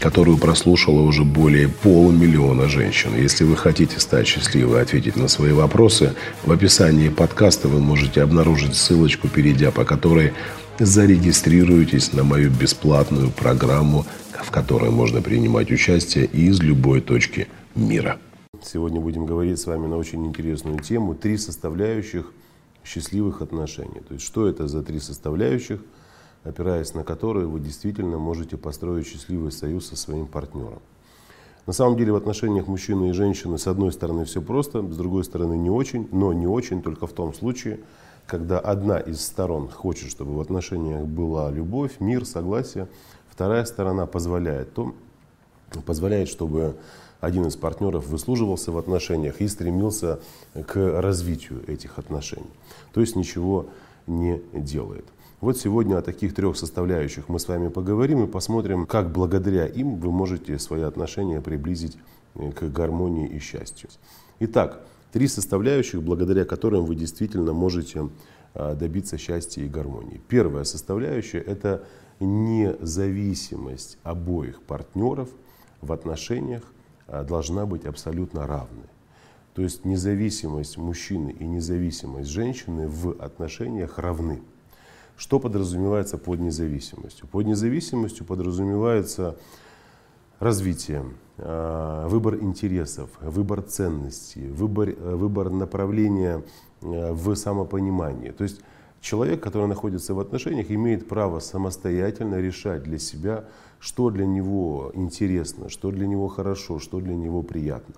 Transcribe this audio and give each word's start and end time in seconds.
которую 0.00 0.38
прослушало 0.38 1.02
уже 1.02 1.24
более 1.24 1.68
полумиллиона 1.68 2.68
женщин. 2.68 3.14
Если 3.14 3.44
вы 3.44 3.56
хотите 3.56 4.00
стать 4.00 4.26
счастливой 4.26 4.78
и 4.78 4.82
ответить 4.82 5.16
на 5.16 5.28
свои 5.28 5.52
вопросы, 5.52 6.14
в 6.44 6.50
описании 6.50 7.10
подкаста 7.10 7.68
вы 7.68 7.80
можете 7.80 8.22
обнаружить 8.22 8.74
ссылочку, 8.74 9.28
перейдя 9.28 9.70
по 9.70 9.84
которой 9.84 10.32
зарегистрируйтесь 10.78 12.14
на 12.14 12.24
мою 12.24 12.50
бесплатную 12.50 13.30
программу, 13.30 14.06
в 14.42 14.50
которой 14.50 14.90
можно 14.90 15.20
принимать 15.20 15.70
участие 15.70 16.24
из 16.24 16.60
любой 16.60 17.02
точки 17.02 17.46
мира. 17.74 18.18
Сегодня 18.64 19.00
будем 19.00 19.26
говорить 19.26 19.58
с 19.58 19.66
вами 19.66 19.86
на 19.86 19.96
очень 19.96 20.26
интересную 20.26 20.80
тему 20.80 21.14
«Три 21.14 21.36
составляющих 21.36 22.32
счастливых 22.84 23.42
отношений». 23.42 24.00
То 24.08 24.14
есть, 24.14 24.26
что 24.26 24.48
это 24.48 24.66
за 24.66 24.82
три 24.82 24.98
составляющих– 24.98 25.80
опираясь 26.44 26.94
на 26.94 27.04
которые 27.04 27.46
вы 27.46 27.60
действительно 27.60 28.18
можете 28.18 28.56
построить 28.56 29.06
счастливый 29.06 29.52
союз 29.52 29.88
со 29.88 29.96
своим 29.96 30.26
партнером. 30.26 30.80
На 31.66 31.72
самом 31.72 31.96
деле 31.96 32.12
в 32.12 32.16
отношениях 32.16 32.66
мужчины 32.66 33.10
и 33.10 33.12
женщины 33.12 33.58
с 33.58 33.66
одной 33.66 33.92
стороны 33.92 34.24
все 34.24 34.40
просто, 34.40 34.82
с 34.82 34.96
другой 34.96 35.24
стороны 35.24 35.54
не 35.54 35.70
очень, 35.70 36.08
но 36.10 36.32
не 36.32 36.46
очень 36.46 36.82
только 36.82 37.06
в 37.06 37.12
том 37.12 37.34
случае, 37.34 37.80
когда 38.26 38.58
одна 38.58 38.98
из 38.98 39.20
сторон 39.20 39.68
хочет, 39.68 40.10
чтобы 40.10 40.34
в 40.34 40.40
отношениях 40.40 41.04
была 41.04 41.50
любовь, 41.50 42.00
мир, 42.00 42.24
согласие, 42.24 42.88
вторая 43.28 43.64
сторона 43.64 44.06
позволяет, 44.06 44.72
то 44.72 44.94
позволяет, 45.84 46.28
чтобы 46.28 46.76
один 47.20 47.46
из 47.46 47.56
партнеров 47.56 48.06
выслуживался 48.06 48.72
в 48.72 48.78
отношениях 48.78 49.40
и 49.40 49.48
стремился 49.48 50.20
к 50.54 50.76
развитию 51.00 51.62
этих 51.68 51.98
отношений. 51.98 52.50
То 52.92 53.00
есть 53.00 53.14
ничего 53.14 53.66
не 54.06 54.40
делает. 54.52 55.04
Вот 55.40 55.56
сегодня 55.56 55.96
о 55.96 56.02
таких 56.02 56.34
трех 56.34 56.58
составляющих 56.58 57.30
мы 57.30 57.38
с 57.38 57.48
вами 57.48 57.68
поговорим 57.68 58.22
и 58.22 58.26
посмотрим, 58.26 58.84
как 58.84 59.10
благодаря 59.10 59.66
им 59.66 59.96
вы 59.96 60.10
можете 60.10 60.58
свои 60.58 60.82
отношения 60.82 61.40
приблизить 61.40 61.96
э, 62.34 62.52
к 62.52 62.64
гармонии 62.64 63.26
и 63.26 63.38
счастью. 63.38 63.88
Итак, 64.40 64.82
три 65.12 65.28
составляющих, 65.28 66.02
благодаря 66.02 66.44
которым 66.44 66.84
вы 66.84 66.94
действительно 66.94 67.54
можете 67.54 68.10
а, 68.52 68.74
добиться 68.74 69.16
счастья 69.16 69.62
и 69.62 69.68
гармонии. 69.68 70.20
Первая 70.28 70.64
составляющая– 70.64 71.38
это 71.46 71.84
независимость 72.20 73.96
обоих 74.02 74.60
партнеров 74.60 75.30
в 75.80 75.92
отношениях 75.92 76.64
а, 77.06 77.24
должна 77.24 77.64
быть 77.64 77.86
абсолютно 77.86 78.46
равной. 78.46 78.88
То 79.54 79.62
есть 79.62 79.84
независимость 79.84 80.76
мужчины 80.76 81.30
и 81.30 81.46
независимость 81.46 82.28
женщины 82.28 82.88
в 82.88 83.12
отношениях 83.22 83.98
равны. 83.98 84.42
Что 85.20 85.38
подразумевается 85.38 86.16
под 86.16 86.40
независимостью? 86.40 87.28
Под 87.28 87.44
независимостью 87.44 88.24
подразумевается 88.24 89.36
развитие, 90.38 91.04
а, 91.36 92.08
выбор 92.08 92.36
интересов, 92.36 93.10
выбор 93.20 93.60
ценностей, 93.60 94.48
выбор, 94.48 94.88
э, 94.88 95.14
выбор 95.14 95.50
направления 95.50 96.42
э, 96.80 97.12
в 97.12 97.34
самопонимании. 97.34 98.30
То 98.30 98.44
есть 98.44 98.62
человек, 99.02 99.42
который 99.42 99.66
находится 99.66 100.14
в 100.14 100.20
отношениях, 100.20 100.70
имеет 100.70 101.06
право 101.06 101.40
самостоятельно 101.40 102.40
решать 102.40 102.82
для 102.82 102.98
себя, 102.98 103.44
что 103.78 104.08
для 104.08 104.24
него 104.24 104.90
интересно, 104.94 105.68
что 105.68 105.90
для 105.90 106.06
него 106.06 106.28
хорошо, 106.28 106.78
что 106.78 106.98
для 106.98 107.14
него 107.14 107.42
приятно. 107.42 107.94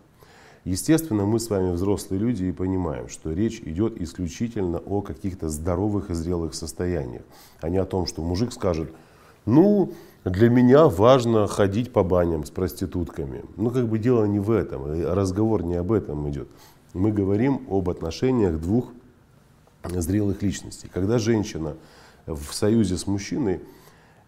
Естественно, 0.64 1.26
мы 1.26 1.40
с 1.40 1.50
вами 1.50 1.72
взрослые 1.72 2.20
люди 2.20 2.44
и 2.44 2.52
понимаем, 2.52 3.08
что 3.08 3.32
речь 3.32 3.60
идет 3.64 4.00
исключительно 4.00 4.78
о 4.78 5.00
каких-то 5.00 5.48
здоровых 5.48 6.10
и 6.10 6.14
зрелых 6.14 6.54
состояниях, 6.54 7.22
а 7.60 7.68
не 7.68 7.78
о 7.78 7.84
том, 7.84 8.06
что 8.06 8.22
мужик 8.22 8.52
скажет, 8.52 8.92
ну, 9.44 9.92
для 10.24 10.48
меня 10.48 10.86
важно 10.86 11.48
ходить 11.48 11.92
по 11.92 12.04
баням 12.04 12.44
с 12.44 12.50
проститутками. 12.50 13.44
Ну, 13.56 13.70
как 13.70 13.88
бы 13.88 13.98
дело 13.98 14.24
не 14.24 14.38
в 14.38 14.52
этом, 14.52 14.84
разговор 15.12 15.64
не 15.64 15.74
об 15.74 15.90
этом 15.90 16.30
идет. 16.30 16.48
Мы 16.94 17.10
говорим 17.10 17.66
об 17.68 17.90
отношениях 17.90 18.60
двух 18.60 18.92
зрелых 19.84 20.42
личностей. 20.42 20.88
Когда 20.92 21.18
женщина 21.18 21.74
в 22.26 22.52
союзе 22.52 22.96
с 22.98 23.08
мужчиной 23.08 23.60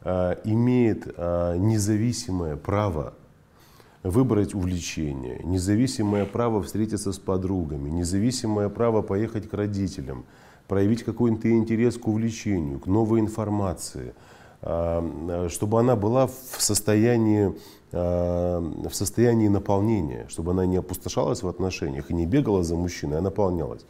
э, 0.02 0.36
имеет 0.42 1.06
э, 1.06 1.56
независимое 1.58 2.56
право 2.56 3.14
выбрать 4.04 4.54
увлечение, 4.54 5.40
независимое 5.44 6.26
право 6.26 6.62
встретиться 6.62 7.12
с 7.12 7.18
подругами, 7.18 7.88
независимое 7.88 8.68
право 8.68 9.00
поехать 9.00 9.48
к 9.48 9.54
родителям, 9.54 10.26
проявить 10.68 11.02
какой-то 11.02 11.50
интерес 11.50 11.96
к 11.96 12.06
увлечению, 12.06 12.78
к 12.78 12.86
новой 12.86 13.20
информации, 13.20 14.14
а, 14.60 15.48
чтобы 15.50 15.80
она 15.80 15.96
была 15.96 16.26
в 16.26 16.56
состоянии, 16.58 17.54
а, 17.92 18.60
в 18.60 18.94
состоянии 18.94 19.48
наполнения, 19.48 20.26
чтобы 20.28 20.52
она 20.52 20.66
не 20.66 20.76
опустошалась 20.76 21.42
в 21.42 21.48
отношениях 21.48 22.10
и 22.10 22.14
не 22.14 22.26
бегала 22.26 22.62
за 22.62 22.76
мужчиной, 22.76 23.18
а 23.18 23.22
наполнялась. 23.22 23.86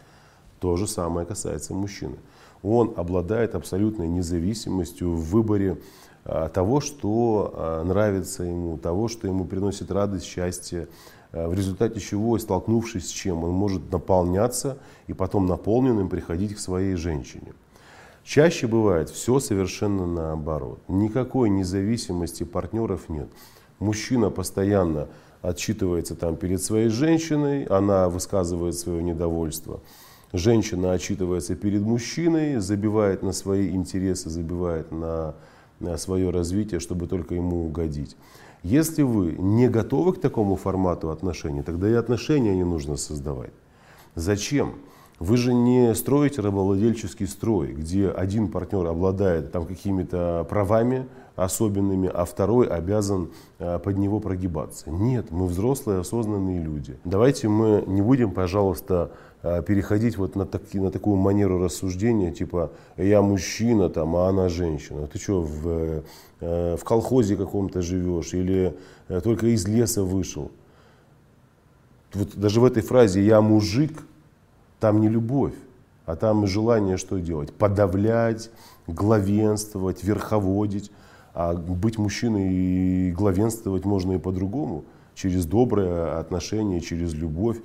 То 0.60 0.76
же 0.76 0.86
самое 0.86 1.26
касается 1.26 1.74
мужчины. 1.74 2.16
Он 2.62 2.94
обладает 2.96 3.56
абсолютной 3.56 4.08
независимостью 4.08 5.10
в 5.10 5.24
выборе 5.30 5.72
а, 5.72 5.78
того, 6.24 6.80
что 6.80 7.52
а, 7.54 7.84
нравится 7.84 8.44
ему, 8.44 8.78
того, 8.78 9.08
что 9.08 9.26
ему 9.26 9.44
приносит 9.44 9.90
радость, 9.90 10.24
счастье, 10.24 10.88
а, 11.32 11.48
в 11.48 11.54
результате 11.54 12.00
чего, 12.00 12.38
столкнувшись 12.38 13.08
с 13.08 13.10
чем, 13.10 13.44
он 13.44 13.50
может 13.50 13.92
наполняться 13.92 14.78
и 15.06 15.12
потом 15.12 15.46
наполненным 15.46 16.08
приходить 16.08 16.54
к 16.54 16.58
своей 16.58 16.94
женщине. 16.94 17.52
Чаще 18.24 18.66
бывает 18.66 19.10
все 19.10 19.38
совершенно 19.38 20.06
наоборот. 20.06 20.78
Никакой 20.88 21.50
независимости 21.50 22.42
партнеров 22.44 23.10
нет. 23.10 23.28
Мужчина 23.78 24.30
постоянно 24.30 25.08
отчитывается 25.42 26.14
там 26.14 26.36
перед 26.36 26.62
своей 26.62 26.88
женщиной, 26.88 27.64
она 27.64 28.08
высказывает 28.08 28.76
свое 28.76 29.02
недовольство. 29.02 29.80
Женщина 30.32 30.92
отчитывается 30.92 31.54
перед 31.54 31.82
мужчиной, 31.82 32.60
забивает 32.60 33.22
на 33.22 33.32
свои 33.32 33.68
интересы, 33.68 34.30
забивает 34.30 34.90
на 34.90 35.34
свое 35.96 36.30
развитие, 36.30 36.80
чтобы 36.80 37.06
только 37.06 37.34
ему 37.34 37.66
угодить. 37.66 38.16
Если 38.62 39.02
вы 39.02 39.32
не 39.32 39.68
готовы 39.68 40.14
к 40.14 40.20
такому 40.20 40.56
формату 40.56 41.10
отношений, 41.10 41.62
тогда 41.62 41.88
и 41.88 41.92
отношения 41.92 42.54
не 42.54 42.64
нужно 42.64 42.96
создавать. 42.96 43.52
Зачем? 44.14 44.76
Вы 45.18 45.36
же 45.36 45.54
не 45.54 45.94
строите 45.94 46.40
рабовладельческий 46.40 47.26
строй, 47.26 47.72
где 47.72 48.08
один 48.08 48.48
партнер 48.48 48.86
обладает 48.86 49.52
там 49.52 49.64
какими-то 49.64 50.46
правами 50.48 51.06
особенными, 51.36 52.10
а 52.12 52.24
второй 52.24 52.66
обязан 52.66 53.30
э, 53.58 53.78
под 53.78 53.98
него 53.98 54.20
прогибаться. 54.20 54.90
Нет, 54.90 55.30
мы 55.30 55.46
взрослые, 55.46 56.00
осознанные 56.00 56.62
люди. 56.62 56.96
Давайте 57.04 57.48
мы 57.48 57.84
не 57.86 58.02
будем, 58.02 58.30
пожалуйста, 58.30 59.12
э, 59.12 59.33
переходить 59.66 60.16
вот 60.16 60.36
на, 60.36 60.46
таки, 60.46 60.78
на 60.80 60.90
такую 60.90 61.16
манеру 61.16 61.62
рассуждения, 61.62 62.32
типа 62.32 62.72
я 62.96 63.20
мужчина, 63.20 63.90
там, 63.90 64.16
а 64.16 64.28
она 64.28 64.48
женщина. 64.48 65.06
Ты 65.06 65.18
что, 65.18 65.42
в, 65.42 66.02
э, 66.40 66.76
в 66.76 66.84
колхозе 66.84 67.36
каком-то 67.36 67.82
живешь 67.82 68.32
или 68.32 68.74
только 69.22 69.48
из 69.48 69.68
леса 69.68 70.02
вышел? 70.02 70.50
Вот 72.14 72.36
даже 72.36 72.60
в 72.60 72.64
этой 72.64 72.82
фразе 72.82 73.22
«я 73.22 73.40
мужик» 73.40 74.06
там 74.80 75.00
не 75.00 75.08
любовь, 75.08 75.54
а 76.06 76.16
там 76.16 76.46
желание 76.46 76.96
что 76.96 77.18
делать? 77.18 77.52
Подавлять, 77.52 78.50
главенствовать, 78.86 80.04
верховодить. 80.04 80.90
А 81.34 81.52
быть 81.54 81.98
мужчиной 81.98 82.52
и 82.52 83.10
главенствовать 83.10 83.84
можно 83.84 84.12
и 84.12 84.18
по-другому. 84.18 84.84
Через 85.14 85.46
доброе 85.46 86.18
отношение, 86.18 86.80
через 86.80 87.14
любовь, 87.14 87.58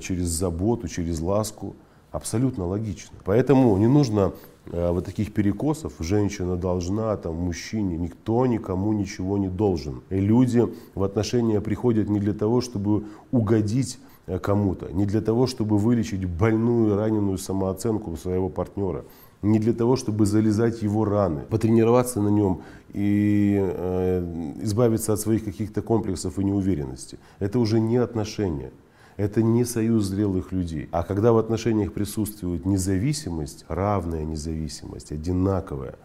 через 0.00 0.28
заботу, 0.28 0.88
через 0.88 1.20
ласку. 1.20 1.74
Абсолютно 2.10 2.66
логично. 2.66 3.16
Поэтому 3.24 3.76
не 3.78 3.86
нужно 3.86 4.32
э, 4.66 4.90
вот 4.90 5.06
таких 5.06 5.32
перекосов. 5.32 5.94
Женщина 5.98 6.56
должна, 6.56 7.16
там, 7.16 7.36
мужчине. 7.36 7.96
Никто 7.96 8.44
никому 8.46 8.92
ничего 8.92 9.38
не 9.38 9.48
должен. 9.48 10.02
И 10.10 10.20
люди 10.20 10.68
в 10.94 11.02
отношения 11.02 11.62
приходят 11.62 12.10
не 12.10 12.20
для 12.20 12.34
того, 12.34 12.60
чтобы 12.60 13.04
угодить 13.30 13.98
э, 14.26 14.38
кому-то, 14.38 14.92
не 14.92 15.06
для 15.06 15.22
того, 15.22 15.46
чтобы 15.46 15.78
вылечить 15.78 16.26
больную, 16.26 16.96
раненую 16.96 17.38
самооценку 17.38 18.14
своего 18.16 18.50
партнера, 18.50 19.06
не 19.42 19.58
для 19.58 19.72
того, 19.72 19.96
чтобы 19.96 20.24
залезать 20.24 20.82
его 20.82 21.04
раны, 21.04 21.42
потренироваться 21.42 22.20
на 22.20 22.28
нем 22.28 22.62
и 22.92 23.58
э, 23.60 24.54
избавиться 24.62 25.12
от 25.12 25.20
своих 25.20 25.44
каких-то 25.44 25.82
комплексов 25.82 26.38
и 26.38 26.44
неуверенности. 26.44 27.18
Это 27.40 27.58
уже 27.58 27.80
не 27.80 27.96
отношения. 27.96 28.70
Это 29.16 29.42
не 29.42 29.64
союз 29.64 30.06
зрелых 30.06 30.52
людей. 30.52 30.88
А 30.90 31.02
когда 31.02 31.32
в 31.32 31.38
отношениях 31.38 31.92
присутствует 31.92 32.64
независимость, 32.64 33.64
равная 33.68 34.24
независимость, 34.24 35.12
одинаковая, 35.12 35.96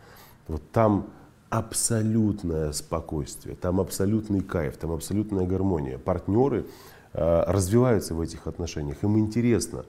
вот 0.47 0.61
там 0.71 1.07
абсолютное 1.49 2.71
спокойствие, 2.73 3.55
там 3.55 3.79
абсолютный 3.79 4.41
кайф, 4.41 4.77
там 4.77 4.91
абсолютная 4.91 5.45
гармония. 5.45 5.97
Партнеры 5.97 6.65
э, 7.13 7.43
развиваются 7.47 8.13
в 8.13 8.21
этих 8.21 8.47
отношениях, 8.47 9.03
им 9.03 9.17
интересно, 9.17 9.85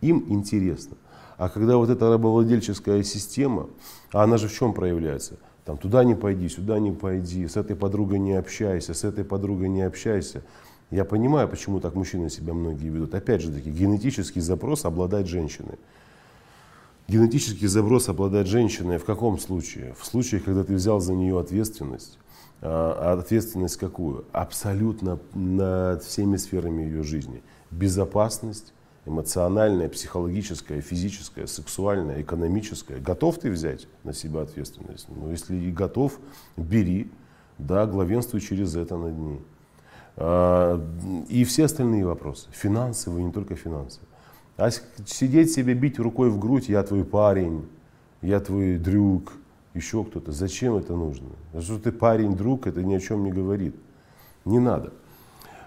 им 0.00 0.24
интересно. 0.28 0.96
А 1.36 1.48
когда 1.48 1.76
вот 1.76 1.90
эта 1.90 2.08
рабовладельческая 2.10 3.02
система, 3.02 3.68
а 4.12 4.24
она 4.24 4.38
же 4.38 4.48
в 4.48 4.52
чем 4.52 4.72
проявляется? 4.72 5.34
Там 5.64 5.76
туда 5.76 6.04
не 6.04 6.14
пойди, 6.14 6.48
сюда 6.48 6.78
не 6.78 6.92
пойди, 6.92 7.46
с 7.46 7.56
этой 7.56 7.76
подругой 7.76 8.18
не 8.18 8.34
общайся, 8.34 8.94
с 8.94 9.04
этой 9.04 9.24
подругой 9.24 9.68
не 9.68 9.82
общайся. 9.82 10.42
Я 10.90 11.04
понимаю, 11.04 11.48
почему 11.48 11.80
так 11.80 11.94
мужчины 11.94 12.30
себя 12.30 12.54
многие 12.54 12.88
ведут. 12.88 13.14
Опять 13.14 13.42
же 13.42 13.52
таки, 13.52 13.70
генетический 13.70 14.40
запрос 14.40 14.84
обладать 14.84 15.26
женщиной. 15.26 15.78
Генетический 17.08 17.66
запрос 17.66 18.08
обладать 18.08 18.46
женщиной 18.46 18.98
в 18.98 19.04
каком 19.04 19.38
случае? 19.38 19.94
В 19.98 20.06
случае, 20.06 20.40
когда 20.40 20.64
ты 20.64 20.74
взял 20.74 21.00
за 21.00 21.14
нее 21.14 21.38
ответственность. 21.38 22.18
А 22.62 23.18
ответственность 23.20 23.76
какую? 23.76 24.24
Абсолютно 24.32 25.18
над 25.34 26.02
всеми 26.02 26.36
сферами 26.36 26.82
ее 26.82 27.02
жизни. 27.02 27.42
Безопасность, 27.70 28.72
эмоциональная, 29.06 29.88
психологическая, 29.88 30.80
физическая, 30.80 31.46
сексуальная, 31.46 32.20
экономическая. 32.20 32.98
Готов 32.98 33.38
ты 33.38 33.50
взять 33.50 33.86
на 34.04 34.12
себя 34.12 34.42
ответственность? 34.42 35.06
Ну, 35.08 35.30
если 35.30 35.56
и 35.56 35.70
готов, 35.70 36.18
бери, 36.56 37.10
да, 37.58 37.86
главенствуй 37.86 38.40
через 38.40 38.74
это 38.76 38.96
над 38.96 39.16
ней. 39.16 39.40
А, 40.16 40.84
и 41.28 41.44
все 41.44 41.64
остальные 41.64 42.04
вопросы, 42.04 42.48
финансовые, 42.50 43.24
не 43.24 43.32
только 43.32 43.54
финансовые. 43.54 44.08
А 44.56 44.70
сидеть 45.06 45.52
себе, 45.52 45.74
бить 45.74 45.98
рукой 45.98 46.28
в 46.30 46.38
грудь, 46.38 46.68
я 46.68 46.82
твой 46.82 47.04
парень, 47.04 47.68
я 48.22 48.40
твой 48.40 48.78
друг, 48.78 49.34
еще 49.74 50.02
кто-то. 50.02 50.32
Зачем 50.32 50.74
это 50.74 50.94
нужно? 50.94 51.28
Что 51.60 51.78
ты 51.78 51.92
парень, 51.92 52.34
друг, 52.34 52.66
это 52.66 52.82
ни 52.82 52.94
о 52.94 53.00
чем 53.00 53.22
не 53.22 53.30
говорит. 53.30 53.76
Не 54.44 54.58
надо. 54.58 54.92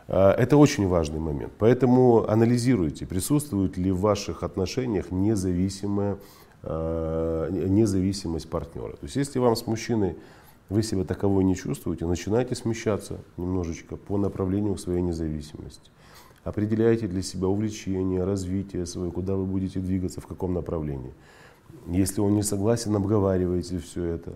А, 0.09 0.33
это 0.33 0.57
очень 0.57 0.87
важный 0.87 1.19
момент. 1.19 1.53
Поэтому 1.59 2.27
анализируйте, 2.27 3.05
присутствует 3.05 3.77
ли 3.77 3.91
в 3.91 3.99
ваших 3.99 4.41
отношениях 4.41 5.11
независимая, 5.11 6.17
а, 6.63 7.49
независимость 7.49 8.49
партнера. 8.49 8.93
То 8.93 9.03
есть 9.03 9.15
если 9.15 9.37
вам 9.37 9.55
с 9.55 9.67
мужчиной 9.67 10.17
вы 10.69 10.81
себя 10.81 11.03
таковой 11.03 11.43
не 11.43 11.55
чувствуете, 11.55 12.05
начинайте 12.05 12.55
смещаться 12.55 13.19
немножечко 13.37 13.97
по 13.97 14.17
направлению 14.17 14.77
своей 14.77 15.01
независимости. 15.01 15.91
Определяйте 16.43 17.07
для 17.07 17.21
себя 17.21 17.47
увлечение, 17.47 18.23
развитие 18.23 18.85
свое, 18.87 19.11
куда 19.11 19.35
вы 19.35 19.45
будете 19.45 19.79
двигаться, 19.79 20.21
в 20.21 20.27
каком 20.27 20.53
направлении. 20.53 21.13
Если 21.87 22.21
он 22.21 22.33
не 22.33 22.43
согласен, 22.43 22.95
обговаривайте 22.95 23.77
все 23.77 24.03
это. 24.05 24.33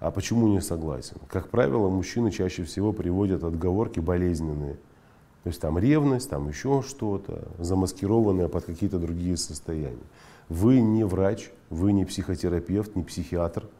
А 0.00 0.10
почему 0.10 0.48
не 0.48 0.60
согласен? 0.60 1.18
Как 1.28 1.48
правило, 1.48 1.88
мужчины 1.88 2.32
чаще 2.32 2.64
всего 2.64 2.92
приводят 2.92 3.44
отговорки 3.44 4.00
болезненные. 4.00 4.78
То 5.42 5.48
есть 5.48 5.60
там 5.60 5.78
ревность, 5.78 6.30
там 6.30 6.48
еще 6.48 6.82
что-то, 6.86 7.48
замаскированное 7.58 8.48
под 8.48 8.64
какие-то 8.64 8.98
другие 8.98 9.36
состояния. 9.36 9.96
Вы 10.48 10.80
не 10.80 11.04
врач, 11.04 11.50
вы 11.70 11.92
не 11.92 12.04
психотерапевт, 12.04 12.94
не 12.96 13.02
психиатр– 13.02 13.66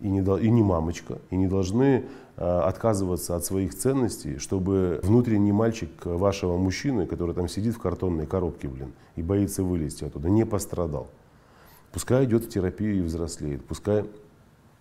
и 0.00 0.08
не, 0.08 0.20
и 0.20 0.50
не 0.50 0.62
мамочка, 0.62 1.18
и 1.30 1.36
не 1.36 1.46
должны 1.46 2.04
э, 2.36 2.44
отказываться 2.44 3.36
от 3.36 3.44
своих 3.44 3.74
ценностей, 3.74 4.38
чтобы 4.38 5.00
внутренний 5.02 5.52
мальчик 5.52 5.88
вашего 6.04 6.58
мужчины, 6.58 7.06
который 7.06 7.34
там 7.34 7.48
сидит 7.48 7.74
в 7.74 7.78
картонной 7.78 8.26
коробке, 8.26 8.68
блин, 8.68 8.92
и 9.16 9.22
боится 9.22 9.62
вылезти 9.62 10.04
оттуда, 10.04 10.28
не 10.28 10.44
пострадал. 10.44 11.08
Пускай 11.92 12.24
идет 12.24 12.44
в 12.44 12.48
терапию 12.48 12.98
и 12.98 13.00
взрослеет, 13.02 13.64
пускай 13.64 14.04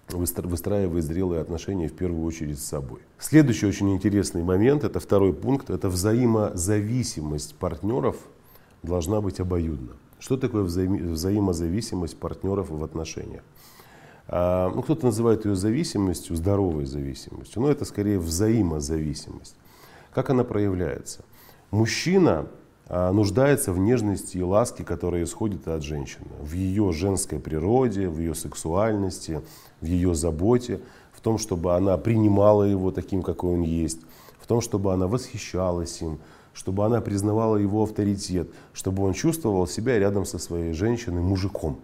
выстраивает 0.09 1.03
зрелые 1.03 1.41
отношения 1.41 1.87
в 1.87 1.93
первую 1.93 2.25
очередь 2.25 2.59
с 2.59 2.65
собой. 2.65 2.99
Следующий 3.17 3.65
очень 3.65 3.93
интересный 3.93 4.43
момент, 4.43 4.83
это 4.83 4.99
второй 4.99 5.33
пункт, 5.33 5.69
это 5.69 5.89
взаимозависимость 5.89 7.55
партнеров 7.55 8.17
должна 8.83 9.21
быть 9.21 9.39
обоюдна. 9.39 9.93
Что 10.19 10.37
такое 10.37 10.63
взаим 10.63 11.13
взаимозависимость 11.13 12.17
партнеров 12.17 12.69
в 12.69 12.83
отношениях? 12.83 13.43
А, 14.27 14.71
ну, 14.73 14.81
кто-то 14.81 15.05
называет 15.05 15.45
ее 15.45 15.55
зависимостью, 15.55 16.35
здоровой 16.35 16.85
зависимостью, 16.85 17.61
но 17.61 17.69
это 17.69 17.83
скорее 17.85 18.19
взаимозависимость. 18.19 19.55
Как 20.13 20.29
она 20.29 20.43
проявляется? 20.43 21.25
Мужчина 21.71 22.47
нуждается 22.89 23.71
в 23.71 23.79
нежности 23.79 24.37
и 24.37 24.43
ласке, 24.43 24.83
которая 24.83 25.23
исходит 25.23 25.67
от 25.67 25.83
женщины, 25.83 26.27
в 26.41 26.53
ее 26.53 26.91
женской 26.91 27.39
природе, 27.39 28.09
в 28.09 28.19
ее 28.19 28.35
сексуальности, 28.35 29.41
в 29.81 29.85
ее 29.85 30.13
заботе, 30.15 30.81
в 31.13 31.21
том, 31.21 31.37
чтобы 31.37 31.75
она 31.75 31.97
принимала 31.97 32.63
его 32.63 32.91
таким, 32.91 33.23
какой 33.23 33.53
он 33.53 33.61
есть, 33.61 34.01
в 34.37 34.47
том, 34.47 34.59
чтобы 34.59 34.93
она 34.93 35.07
восхищалась 35.07 36.01
им, 36.01 36.19
чтобы 36.53 36.85
она 36.85 37.01
признавала 37.01 37.55
его 37.55 37.83
авторитет, 37.83 38.49
чтобы 38.73 39.03
он 39.03 39.13
чувствовал 39.13 39.65
себя 39.65 39.97
рядом 39.97 40.25
со 40.25 40.37
своей 40.37 40.73
женщиной 40.73 41.21
мужиком. 41.21 41.79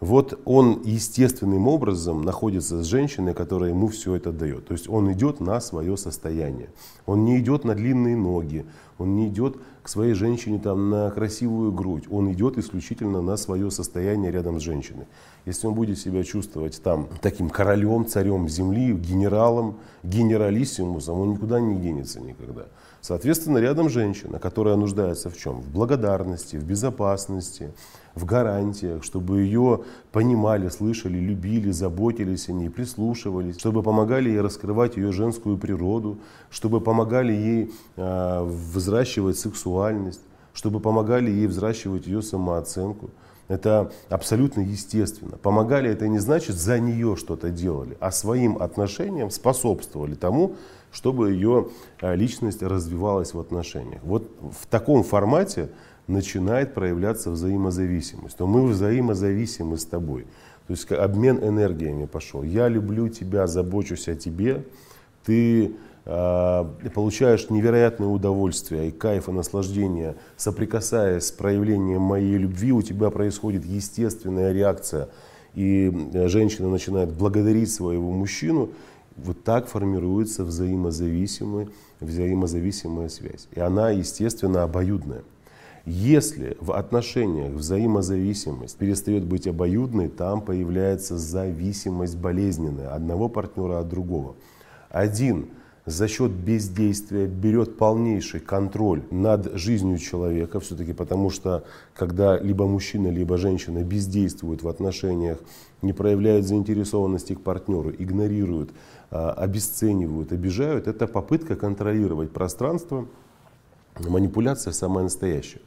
Вот 0.00 0.38
он 0.44 0.82
естественным 0.84 1.68
образом 1.68 2.22
находится 2.22 2.82
с 2.82 2.86
женщиной, 2.86 3.32
которая 3.32 3.70
ему 3.70 3.88
все 3.88 4.14
это 4.14 4.30
дает. 4.30 4.66
То 4.66 4.72
есть 4.72 4.90
он 4.90 5.10
идет 5.12 5.40
на 5.40 5.58
свое 5.58 5.96
состояние. 5.96 6.68
Он 7.06 7.24
не 7.24 7.38
идет 7.38 7.64
на 7.64 7.74
длинные 7.74 8.14
ноги, 8.14 8.66
он 8.98 9.16
не 9.16 9.28
идет 9.28 9.56
к 9.82 9.88
своей 9.88 10.12
женщине 10.12 10.58
там, 10.58 10.90
на 10.90 11.10
красивую 11.10 11.72
грудь. 11.72 12.04
Он 12.10 12.30
идет 12.30 12.58
исключительно 12.58 13.22
на 13.22 13.38
свое 13.38 13.70
состояние 13.70 14.30
рядом 14.30 14.60
с 14.60 14.62
женщиной. 14.62 15.06
Если 15.46 15.66
он 15.66 15.72
будет 15.72 15.98
себя 15.98 16.24
чувствовать 16.24 16.82
там 16.82 17.08
таким 17.22 17.48
королем, 17.48 18.04
царем 18.04 18.50
земли, 18.50 18.92
генералом, 18.92 19.78
генералиссимусом, 20.02 21.18
он 21.20 21.30
никуда 21.30 21.58
не 21.58 21.80
денется 21.80 22.20
никогда. 22.20 22.66
Соответственно, 23.06 23.58
рядом 23.58 23.88
женщина, 23.88 24.40
которая 24.40 24.74
нуждается 24.74 25.30
в 25.30 25.36
чем? 25.36 25.60
В 25.60 25.68
благодарности, 25.68 26.56
в 26.56 26.64
безопасности, 26.64 27.72
в 28.16 28.24
гарантиях, 28.24 29.04
чтобы 29.04 29.42
ее 29.42 29.84
понимали, 30.10 30.68
слышали, 30.68 31.16
любили, 31.16 31.70
заботились 31.70 32.48
о 32.48 32.52
ней, 32.52 32.68
прислушивались, 32.68 33.60
чтобы 33.60 33.84
помогали 33.84 34.30
ей 34.30 34.40
раскрывать 34.40 34.96
ее 34.96 35.12
женскую 35.12 35.56
природу, 35.56 36.18
чтобы 36.50 36.80
помогали 36.80 37.32
ей 37.32 37.72
э, 37.94 38.42
взращивать 38.42 39.38
сексуальность, 39.38 40.22
чтобы 40.52 40.80
помогали 40.80 41.30
ей 41.30 41.46
взращивать 41.46 42.08
ее 42.08 42.22
самооценку. 42.22 43.10
Это 43.46 43.92
абсолютно 44.08 44.62
естественно. 44.62 45.36
Помогали 45.36 45.88
это 45.88 46.08
не 46.08 46.18
значит 46.18 46.56
за 46.56 46.80
нее 46.80 47.14
что-то 47.14 47.50
делали, 47.50 47.96
а 48.00 48.10
своим 48.10 48.60
отношениям 48.60 49.30
способствовали 49.30 50.16
тому, 50.16 50.56
чтобы 50.96 51.32
ее 51.32 51.68
э, 52.00 52.16
личность 52.16 52.62
развивалась 52.62 53.34
в 53.34 53.38
отношениях. 53.38 54.00
Вот 54.02 54.30
в 54.40 54.66
таком 54.66 55.02
формате 55.02 55.68
начинает 56.06 56.72
проявляться 56.72 57.30
взаимозависимость. 57.30 58.38
То 58.38 58.46
мы 58.46 58.66
взаимозависимы 58.66 59.76
с 59.76 59.84
тобой. 59.84 60.22
То 60.66 60.72
есть 60.72 60.90
обмен 60.90 61.38
энергиями 61.38 62.06
пошел. 62.06 62.42
Я 62.42 62.68
люблю 62.68 63.10
тебя, 63.10 63.46
забочусь 63.46 64.08
о 64.08 64.14
тебе. 64.14 64.64
Ты 65.22 65.72
э, 66.06 66.64
получаешь 66.94 67.50
невероятное 67.50 68.08
удовольствие 68.08 68.88
и 68.88 68.90
кайф 68.90 69.28
и 69.28 69.32
наслаждение, 69.32 70.14
соприкасаясь 70.38 71.24
с 71.24 71.30
проявлением 71.30 72.00
моей 72.00 72.38
любви, 72.38 72.72
у 72.72 72.80
тебя 72.80 73.10
происходит 73.10 73.66
естественная 73.66 74.52
реакция, 74.52 75.10
и 75.54 75.92
э, 76.14 76.28
женщина 76.28 76.70
начинает 76.70 77.12
благодарить 77.12 77.70
своего 77.70 78.10
мужчину. 78.12 78.70
Вот 79.16 79.44
так 79.44 79.66
формируется 79.66 80.44
взаимозависимая, 80.44 81.68
взаимозависимая 82.00 83.08
связь. 83.08 83.48
И 83.52 83.60
она, 83.60 83.90
естественно, 83.90 84.62
обоюдная. 84.62 85.22
Если 85.86 86.56
в 86.60 86.72
отношениях 86.72 87.52
взаимозависимость 87.52 88.76
перестает 88.76 89.24
быть 89.24 89.46
обоюдной, 89.46 90.08
там 90.08 90.42
появляется 90.42 91.16
зависимость 91.16 92.16
болезненная 92.16 92.92
одного 92.92 93.28
партнера 93.28 93.78
от 93.78 93.88
другого. 93.88 94.34
Один 94.90 95.48
за 95.86 96.08
счет 96.08 96.32
бездействия 96.32 97.26
берет 97.26 97.78
полнейший 97.78 98.40
контроль 98.40 99.04
над 99.12 99.54
жизнью 99.54 99.98
человека, 99.98 100.58
все-таки 100.58 100.92
потому 100.92 101.30
что 101.30 101.62
когда 101.94 102.38
либо 102.38 102.66
мужчина, 102.66 103.06
либо 103.06 103.38
женщина 103.38 103.84
бездействуют 103.84 104.64
в 104.64 104.68
отношениях, 104.68 105.38
не 105.82 105.92
проявляют 105.92 106.44
заинтересованности 106.44 107.34
к 107.34 107.40
партнеру, 107.40 107.92
игнорируют, 107.96 108.70
а, 109.12 109.30
обесценивают, 109.30 110.32
обижают, 110.32 110.88
это 110.88 111.06
попытка 111.06 111.54
контролировать 111.54 112.32
пространство, 112.32 113.06
манипуляция 114.00 114.72
самая 114.72 115.04
настоящая. 115.04 115.60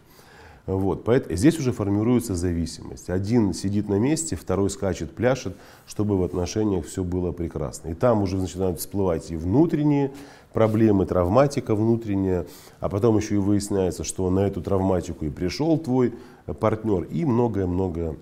Вот, 0.75 1.03
поэтому 1.03 1.35
здесь 1.35 1.57
уже 1.57 1.71
формируется 1.71 2.35
зависимость. 2.35 3.09
Один 3.09 3.53
сидит 3.55 3.89
на 3.89 3.97
месте, 3.97 4.35
второй 4.35 4.69
скачет, 4.69 5.15
пляшет, 5.15 5.55
чтобы 5.87 6.15
в 6.15 6.23
отношениях 6.23 6.85
все 6.85 7.03
было 7.03 7.31
прекрасно. 7.31 7.89
И 7.89 7.93
там 7.95 8.21
уже 8.21 8.37
начинают 8.37 8.79
всплывать 8.79 9.31
и 9.31 9.35
внутренние 9.35 10.11
проблемы, 10.53 11.07
травматика 11.07 11.73
внутренняя, 11.73 12.45
а 12.79 12.87
потом 12.87 13.17
еще 13.17 13.35
и 13.35 13.39
выясняется, 13.39 14.03
что 14.03 14.29
на 14.29 14.41
эту 14.41 14.61
травматику 14.61 15.25
и 15.25 15.29
пришел 15.31 15.75
твой 15.79 16.13
партнер, 16.59 17.03
и 17.03 17.25
многое-многое 17.25 18.15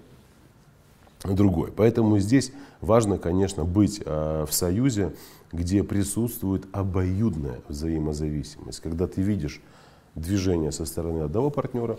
другое. 1.25 1.71
Поэтому 1.75 2.17
здесь 2.19 2.53
важно, 2.79 3.17
конечно, 3.17 3.65
быть 3.65 4.01
э, 4.05 4.45
в 4.47 4.53
союзе, 4.53 5.13
где 5.51 5.83
присутствует 5.83 6.65
обоюдная 6.71 7.59
взаимозависимость. 7.67 8.79
Когда 8.79 9.05
ты 9.05 9.21
видишь 9.21 9.61
движение 10.15 10.71
со 10.71 10.85
стороны 10.85 11.23
одного 11.23 11.49
партнера, 11.49 11.97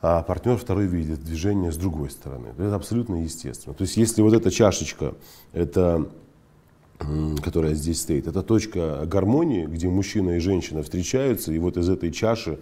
а 0.00 0.22
партнер 0.22 0.56
второй 0.56 0.86
видит 0.86 1.24
движение 1.24 1.72
с 1.72 1.76
другой 1.76 2.10
стороны. 2.10 2.48
Это 2.56 2.74
абсолютно 2.74 3.22
естественно. 3.22 3.74
То 3.74 3.82
есть 3.82 3.96
если 3.96 4.22
вот 4.22 4.32
эта 4.32 4.50
чашечка, 4.50 5.14
это, 5.52 6.08
которая 7.42 7.74
здесь 7.74 8.00
стоит, 8.00 8.26
это 8.28 8.42
точка 8.42 9.04
гармонии, 9.06 9.66
где 9.66 9.88
мужчина 9.88 10.36
и 10.36 10.38
женщина 10.38 10.82
встречаются, 10.82 11.52
и 11.52 11.58
вот 11.58 11.76
из 11.76 11.88
этой 11.88 12.12
чаши 12.12 12.60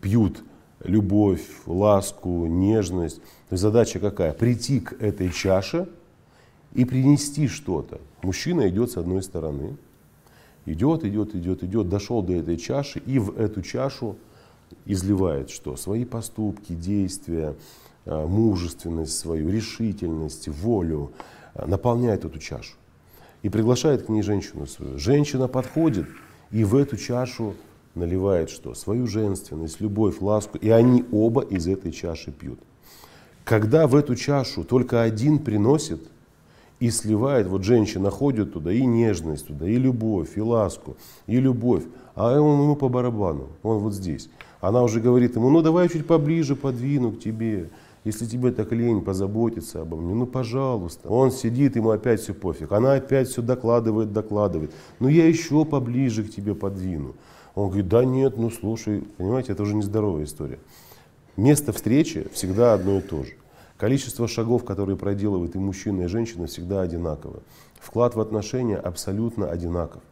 пьют 0.00 0.42
любовь, 0.82 1.44
ласку, 1.66 2.46
нежность. 2.46 3.16
То 3.48 3.52
есть 3.52 3.62
задача 3.62 3.98
какая? 3.98 4.32
Прийти 4.32 4.80
к 4.80 4.94
этой 5.02 5.30
чаше 5.30 5.88
и 6.72 6.84
принести 6.84 7.46
что-то. 7.46 8.00
Мужчина 8.22 8.68
идет 8.70 8.90
с 8.90 8.96
одной 8.96 9.22
стороны, 9.22 9.76
идет, 10.64 11.04
идет, 11.04 11.34
идет, 11.34 11.62
идет, 11.62 11.88
дошел 11.90 12.22
до 12.22 12.32
этой 12.32 12.56
чаши 12.56 13.00
и 13.00 13.18
в 13.18 13.38
эту 13.38 13.60
чашу 13.60 14.16
изливает 14.84 15.50
что? 15.50 15.76
Свои 15.76 16.04
поступки, 16.04 16.72
действия, 16.72 17.54
э, 18.04 18.26
мужественность 18.26 19.18
свою, 19.18 19.50
решительность, 19.50 20.48
волю, 20.48 21.12
э, 21.54 21.66
наполняет 21.66 22.24
эту 22.24 22.38
чашу. 22.38 22.74
И 23.42 23.48
приглашает 23.48 24.06
к 24.06 24.08
ней 24.08 24.22
женщину 24.22 24.66
свою. 24.66 24.98
Женщина 24.98 25.48
подходит 25.48 26.06
и 26.50 26.64
в 26.64 26.74
эту 26.74 26.96
чашу 26.96 27.54
наливает 27.94 28.50
что? 28.50 28.74
Свою 28.74 29.06
женственность, 29.06 29.80
любовь, 29.80 30.20
ласку. 30.20 30.58
И 30.58 30.70
они 30.70 31.04
оба 31.12 31.42
из 31.42 31.66
этой 31.66 31.92
чаши 31.92 32.32
пьют. 32.32 32.58
Когда 33.44 33.86
в 33.86 33.94
эту 33.94 34.16
чашу 34.16 34.64
только 34.64 35.02
один 35.02 35.38
приносит 35.38 36.00
и 36.80 36.90
сливает, 36.90 37.46
вот 37.46 37.62
женщина 37.62 38.10
ходит 38.10 38.52
туда, 38.52 38.72
и 38.72 38.84
нежность 38.84 39.46
туда, 39.46 39.68
и 39.68 39.76
любовь, 39.76 40.36
и 40.36 40.40
ласку, 40.40 40.96
и 41.26 41.38
любовь, 41.38 41.84
а 42.14 42.40
он 42.40 42.62
ему 42.62 42.76
по 42.76 42.88
барабану, 42.88 43.48
он 43.62 43.78
вот 43.78 43.94
здесь. 43.94 44.28
Она 44.64 44.82
уже 44.82 45.00
говорит 45.00 45.36
ему, 45.36 45.50
ну 45.50 45.60
давай 45.60 45.90
чуть 45.90 46.06
поближе 46.06 46.56
подвину 46.56 47.12
к 47.12 47.20
тебе. 47.20 47.68
Если 48.04 48.24
тебе 48.24 48.50
так 48.50 48.72
лень 48.72 49.02
позаботиться 49.02 49.82
обо 49.82 49.98
мне, 49.98 50.14
ну 50.14 50.26
пожалуйста. 50.26 51.08
Он 51.10 51.30
сидит, 51.30 51.76
ему 51.76 51.90
опять 51.90 52.20
все 52.20 52.32
пофиг. 52.32 52.72
Она 52.72 52.94
опять 52.94 53.28
все 53.28 53.42
докладывает, 53.42 54.14
докладывает. 54.14 54.72
Ну 55.00 55.08
я 55.08 55.28
еще 55.28 55.66
поближе 55.66 56.24
к 56.24 56.30
тебе 56.30 56.54
подвину. 56.54 57.14
Он 57.54 57.68
говорит, 57.68 57.88
да 57.88 58.06
нет, 58.06 58.38
ну 58.38 58.50
слушай, 58.50 59.04
понимаете, 59.18 59.52
это 59.52 59.62
уже 59.62 59.74
нездоровая 59.74 60.24
история. 60.24 60.58
Место 61.36 61.74
встречи 61.74 62.26
всегда 62.32 62.72
одно 62.72 62.98
и 62.98 63.00
то 63.02 63.22
же. 63.22 63.32
Количество 63.76 64.26
шагов, 64.26 64.64
которые 64.64 64.96
проделывают 64.96 65.54
и 65.56 65.58
мужчина, 65.58 66.02
и 66.02 66.06
женщина, 66.06 66.46
всегда 66.46 66.80
одинаково. 66.80 67.42
Вклад 67.78 68.14
в 68.14 68.20
отношения 68.20 68.76
абсолютно 68.76 69.50
одинаков. 69.50 70.02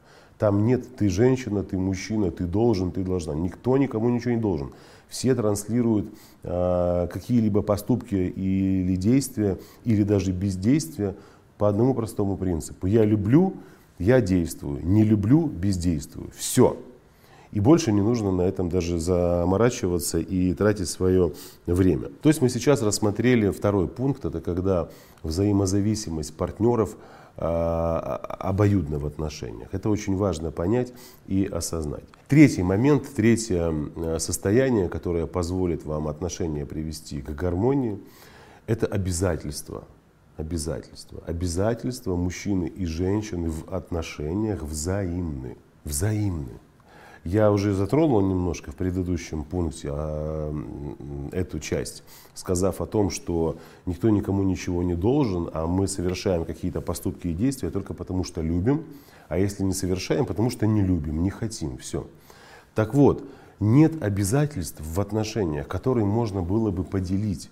Там 0.42 0.66
нет 0.66 0.96
ты 0.96 1.08
женщина, 1.08 1.62
ты 1.62 1.78
мужчина, 1.78 2.32
ты 2.32 2.46
должен, 2.46 2.90
ты 2.90 3.04
должна. 3.04 3.32
Никто 3.32 3.78
никому 3.78 4.08
ничего 4.08 4.32
не 4.32 4.40
должен. 4.40 4.72
Все 5.08 5.36
транслируют 5.36 6.12
э, 6.42 7.06
какие-либо 7.12 7.62
поступки 7.62 8.16
или 8.16 8.96
действия, 8.96 9.58
или 9.84 10.02
даже 10.02 10.32
бездействия 10.32 11.14
по 11.58 11.68
одному 11.68 11.94
простому 11.94 12.36
принципу. 12.36 12.88
Я 12.88 13.04
люблю, 13.04 13.54
я 14.00 14.20
действую. 14.20 14.84
Не 14.84 15.04
люблю, 15.04 15.46
бездействую. 15.46 16.32
Все. 16.36 16.76
И 17.52 17.60
больше 17.60 17.92
не 17.92 18.00
нужно 18.00 18.32
на 18.32 18.42
этом 18.42 18.68
даже 18.68 18.98
заморачиваться 18.98 20.18
и 20.18 20.54
тратить 20.54 20.88
свое 20.88 21.34
время. 21.66 22.08
То 22.20 22.30
есть 22.30 22.42
мы 22.42 22.48
сейчас 22.48 22.82
рассмотрели 22.82 23.50
второй 23.50 23.86
пункт, 23.86 24.24
это 24.24 24.40
когда 24.40 24.88
взаимозависимость 25.22 26.34
партнеров 26.34 26.96
обоюдно 27.36 28.98
в 28.98 29.06
отношениях. 29.06 29.68
Это 29.72 29.88
очень 29.90 30.16
важно 30.16 30.50
понять 30.50 30.92
и 31.26 31.46
осознать. 31.46 32.04
Третий 32.28 32.62
момент, 32.62 33.08
третье 33.14 33.72
состояние, 34.18 34.88
которое 34.88 35.26
позволит 35.26 35.84
вам 35.84 36.08
отношения 36.08 36.66
привести 36.66 37.22
к 37.22 37.30
гармонии, 37.30 37.98
это 38.66 38.86
обязательства. 38.86 39.84
Обязательства. 40.36 41.22
Обязательства 41.26 42.16
мужчины 42.16 42.66
и 42.66 42.86
женщины 42.86 43.50
в 43.50 43.74
отношениях 43.74 44.62
взаимны. 44.62 45.56
Взаимны. 45.84 46.58
Я 47.24 47.52
уже 47.52 47.72
затронул 47.72 48.20
немножко 48.20 48.72
в 48.72 48.74
предыдущем 48.74 49.44
пункте 49.44 49.90
а, 49.92 50.52
эту 51.30 51.60
часть, 51.60 52.02
сказав 52.34 52.80
о 52.80 52.86
том, 52.86 53.10
что 53.10 53.58
никто 53.86 54.10
никому 54.10 54.42
ничего 54.42 54.82
не 54.82 54.94
должен, 54.94 55.48
а 55.52 55.66
мы 55.68 55.86
совершаем 55.86 56.44
какие-то 56.44 56.80
поступки 56.80 57.28
и 57.28 57.32
действия 57.32 57.70
только 57.70 57.94
потому, 57.94 58.24
что 58.24 58.40
любим, 58.40 58.84
а 59.28 59.38
если 59.38 59.62
не 59.62 59.72
совершаем, 59.72 60.26
потому 60.26 60.50
что 60.50 60.66
не 60.66 60.82
любим, 60.82 61.22
не 61.22 61.30
хотим, 61.30 61.78
все. 61.78 62.08
Так 62.74 62.92
вот, 62.92 63.24
нет 63.60 64.02
обязательств 64.02 64.80
в 64.80 65.00
отношениях, 65.00 65.68
которые 65.68 66.04
можно 66.04 66.42
было 66.42 66.72
бы 66.72 66.82
поделить 66.82 67.50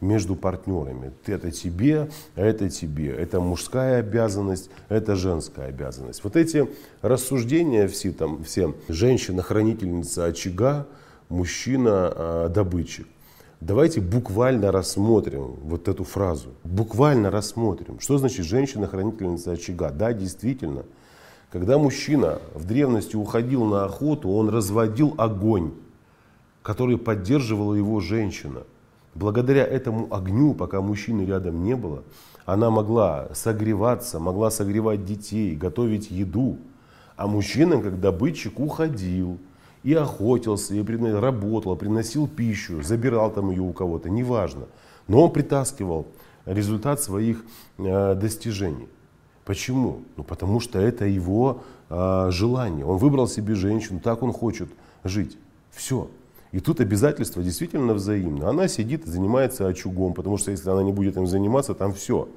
между 0.00 0.36
партнерами. 0.36 1.12
Это 1.26 1.50
тебе, 1.50 2.10
а 2.34 2.40
это 2.40 2.68
тебе. 2.68 3.10
Это 3.10 3.40
мужская 3.40 4.00
обязанность, 4.00 4.70
это 4.88 5.16
женская 5.16 5.68
обязанность. 5.68 6.22
Вот 6.24 6.36
эти 6.36 6.68
рассуждения 7.02 7.88
все, 7.88 8.12
там, 8.12 8.44
все 8.44 8.74
женщина-хранительница 8.88 10.26
очага, 10.26 10.86
мужчина-добытчик. 11.28 13.06
Давайте 13.60 14.00
буквально 14.00 14.72
рассмотрим 14.72 15.54
вот 15.62 15.88
эту 15.88 16.04
фразу. 16.04 16.50
Буквально 16.64 17.30
рассмотрим. 17.30 17.98
Что 17.98 18.18
значит 18.18 18.44
женщина-хранительница 18.44 19.52
очага? 19.52 19.90
Да, 19.90 20.12
действительно. 20.12 20.84
Когда 21.50 21.78
мужчина 21.78 22.40
в 22.52 22.66
древности 22.66 23.16
уходил 23.16 23.64
на 23.64 23.84
охоту, 23.84 24.28
он 24.28 24.50
разводил 24.50 25.14
огонь, 25.16 25.72
который 26.62 26.98
поддерживала 26.98 27.74
его 27.74 28.00
женщина– 28.00 28.64
Благодаря 29.14 29.64
этому 29.64 30.12
огню, 30.12 30.54
пока 30.54 30.80
мужчины 30.80 31.22
рядом 31.22 31.62
не 31.62 31.76
было, 31.76 32.02
она 32.46 32.70
могла 32.70 33.28
согреваться, 33.32 34.18
могла 34.18 34.50
согревать 34.50 35.04
детей, 35.04 35.54
готовить 35.54 36.10
еду. 36.10 36.58
А 37.16 37.26
мужчина, 37.26 37.80
как 37.80 38.00
добытчик, 38.00 38.58
уходил 38.58 39.38
и 39.84 39.94
охотился, 39.94 40.74
и 40.74 40.82
работал, 41.12 41.76
приносил 41.76 42.26
пищу, 42.26 42.82
забирал 42.82 43.30
там 43.30 43.50
ее 43.50 43.62
у 43.62 43.72
кого-то, 43.72 44.10
неважно. 44.10 44.66
Но 45.06 45.22
он 45.24 45.32
притаскивал 45.32 46.06
результат 46.44 47.00
своих 47.00 47.44
э, 47.78 48.14
достижений. 48.14 48.88
Почему? 49.44 50.02
Ну, 50.16 50.24
потому 50.24 50.58
что 50.58 50.80
это 50.80 51.04
его 51.04 51.62
э, 51.90 52.28
желание. 52.30 52.84
Он 52.84 52.96
выбрал 52.96 53.28
себе 53.28 53.54
женщину, 53.54 54.00
так 54.00 54.22
он 54.22 54.32
хочет 54.32 54.68
жить. 55.04 55.36
Все. 55.70 56.08
И 56.54 56.60
тут 56.60 56.80
обязательство 56.80 57.42
действительно 57.42 57.94
взаимно. 57.94 58.48
Она 58.48 58.68
сидит 58.68 59.06
занимается 59.06 59.66
очагом, 59.66 60.14
потому 60.14 60.38
что 60.38 60.52
если 60.52 60.70
она 60.70 60.84
не 60.84 60.92
будет 60.92 61.16
им 61.16 61.26
заниматься, 61.26 61.74
там 61.74 61.92
все. 61.92 62.28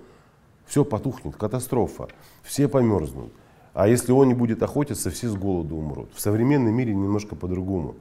Все 0.66 0.84
потухнет, 0.84 1.36
катастрофа. 1.36 2.08
Все 2.42 2.68
померзнут. 2.68 3.32
А 3.76 3.88
если 3.88 4.12
он 4.12 4.30
не 4.30 4.34
будет 4.34 4.64
охотиться, 4.64 5.12
все 5.12 5.30
с 5.30 5.36
голоду 5.36 5.76
умрут. 5.76 6.10
В 6.16 6.20
современном 6.20 6.74
мире 6.74 6.96
немножко 6.96 7.36
по-другому. 7.36 7.94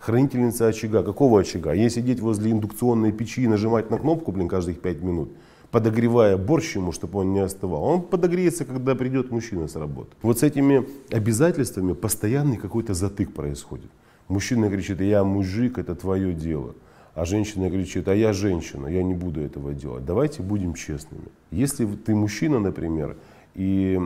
Хранительница 0.00 0.66
очага. 0.66 1.04
Какого 1.04 1.38
очага? 1.38 1.72
Ей 1.72 1.88
сидеть 1.88 2.18
возле 2.18 2.50
индукционной 2.50 3.12
печи 3.12 3.42
и 3.44 3.46
нажимать 3.46 3.90
на 3.90 3.98
кнопку, 3.98 4.32
блин, 4.32 4.48
каждых 4.48 4.80
пять 4.80 5.00
минут, 5.02 5.30
подогревая 5.70 6.36
борщ 6.36 6.74
ему, 6.74 6.90
чтобы 6.90 7.20
он 7.20 7.32
не 7.32 7.38
остывал. 7.38 7.84
Он 7.84 8.02
подогреется, 8.02 8.64
когда 8.64 8.96
придет 8.96 9.30
мужчина 9.30 9.68
с 9.68 9.76
работы. 9.76 10.10
Вот 10.22 10.40
с 10.40 10.42
этими 10.42 10.84
обязательствами 11.12 11.92
постоянный 11.92 12.56
какой-то 12.56 12.92
затык 12.92 13.32
происходит. 13.32 13.92
Мужчина 14.30 14.70
кричит, 14.70 15.00
я 15.00 15.24
мужик, 15.24 15.76
это 15.76 15.96
твое 15.96 16.32
дело. 16.32 16.76
А 17.14 17.24
женщина 17.24 17.68
кричит, 17.68 18.06
а 18.06 18.14
я 18.14 18.32
женщина, 18.32 18.86
я 18.86 19.02
не 19.02 19.12
буду 19.12 19.40
этого 19.40 19.74
делать. 19.74 20.04
Давайте 20.04 20.40
будем 20.40 20.74
честными. 20.74 21.26
Если 21.50 21.84
ты 21.84 22.14
мужчина, 22.14 22.60
например, 22.60 23.16
и 23.56 23.98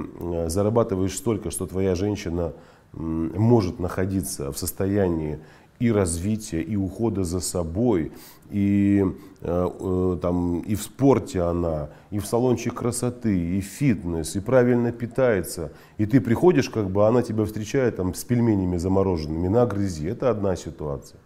зарабатываешь 0.47 1.15
столько, 1.15 1.51
что 1.51 1.67
твоя 1.67 1.95
женщина 1.95 2.55
может 2.95 3.79
находиться 3.79 4.51
в 4.51 4.57
состоянии 4.57 5.41
и 5.79 5.91
развития, 5.91 6.63
и 6.63 6.77
ухода 6.77 7.25
за 7.25 7.41
собой, 7.41 8.13
и, 8.51 9.05
э, 9.41 9.71
э, 9.81 10.19
там, 10.23 10.61
и 10.61 10.75
в 10.75 10.83
спорте 10.83 11.43
она, 11.43 11.91
и 12.11 12.19
в 12.19 12.27
салончик 12.27 12.75
красоты, 12.75 13.37
и 13.37 13.61
фитнес, 13.61 14.37
и 14.37 14.41
правильно 14.41 14.93
питается. 14.93 15.73
И 15.99 16.07
ты 16.07 16.21
приходишь, 16.21 16.71
как 16.71 16.91
бы 16.91 17.07
она 17.07 17.23
тебя 17.23 17.45
встречает 17.45 17.97
там, 17.97 18.15
с 18.15 18.25
пельменями 18.25 18.77
замороженными, 18.77 19.49
на 19.49 19.67
грызи. 19.67 20.07
Это 20.07 20.31
одна 20.31 20.57
ситуация. 20.57 21.19